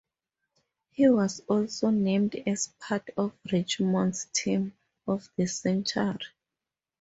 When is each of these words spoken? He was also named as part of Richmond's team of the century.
He 0.93 1.07
was 1.11 1.41
also 1.41 1.91
named 1.91 2.33
as 2.47 2.69
part 2.79 3.11
of 3.17 3.37
Richmond's 3.51 4.25
team 4.33 4.73
of 5.07 5.29
the 5.35 5.45
century. 5.45 6.23